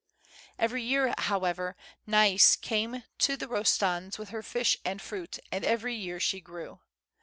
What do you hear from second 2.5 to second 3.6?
came to the